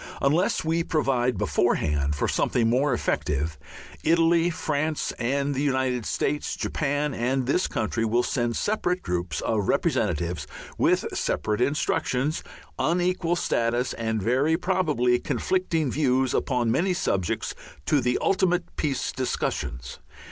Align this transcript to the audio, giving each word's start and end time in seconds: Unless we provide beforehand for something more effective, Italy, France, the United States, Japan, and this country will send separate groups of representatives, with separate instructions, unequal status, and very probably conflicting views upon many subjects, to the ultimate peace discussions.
Unless 0.19 0.65
we 0.65 0.83
provide 0.83 1.37
beforehand 1.37 2.15
for 2.15 2.27
something 2.27 2.67
more 2.67 2.91
effective, 2.91 3.59
Italy, 4.03 4.49
France, 4.49 5.13
the 5.19 5.61
United 5.61 6.07
States, 6.07 6.55
Japan, 6.55 7.13
and 7.13 7.45
this 7.45 7.67
country 7.67 8.03
will 8.03 8.23
send 8.23 8.55
separate 8.55 9.03
groups 9.03 9.41
of 9.41 9.67
representatives, 9.67 10.47
with 10.75 11.05
separate 11.13 11.61
instructions, 11.61 12.43
unequal 12.79 13.35
status, 13.35 13.93
and 13.93 14.23
very 14.23 14.57
probably 14.57 15.19
conflicting 15.19 15.91
views 15.91 16.33
upon 16.33 16.71
many 16.71 16.95
subjects, 16.95 17.53
to 17.85 18.01
the 18.01 18.17
ultimate 18.23 18.75
peace 18.77 19.11
discussions. 19.11 19.99